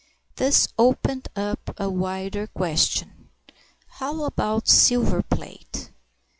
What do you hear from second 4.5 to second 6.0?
silver plate?